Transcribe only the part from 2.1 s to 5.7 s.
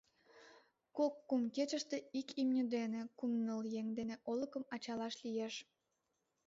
ик имне дене, кум-ныл еҥ дене олыкым ачалаш лиеш.